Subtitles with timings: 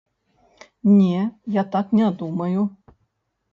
[0.99, 1.19] Не,
[1.61, 2.67] я так не думаю.